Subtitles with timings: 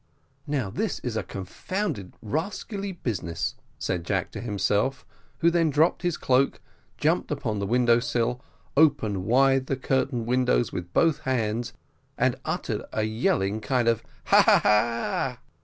[0.47, 5.05] "Now this is a confounded rascally business," said Jack to himself;
[5.41, 6.59] who then dropped his cloak,
[6.97, 8.41] jumped upon the window sill,
[8.75, 9.77] opened wide the
[10.11, 11.73] window curtains with both hands,
[12.17, 14.41] and uttered a yelling kind of "ha!
[14.41, 14.51] ha!
[14.59, 14.59] ha!
[14.63, 15.37] ha!"